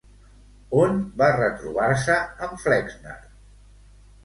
[0.83, 2.17] On va retrobar-se
[2.47, 3.17] amb Flexner?